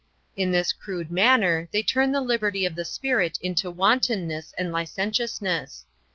In 0.35 0.49
this 0.49 0.73
crude 0.73 1.11
manner 1.11 1.69
they 1.71 1.83
turn 1.83 2.11
the 2.11 2.21
liberty 2.21 2.65
of 2.65 2.73
the 2.73 2.85
spirit 2.85 3.37
into 3.43 3.69
wantonness 3.69 4.51
and 4.57 4.71
licentiousness. 4.71 5.85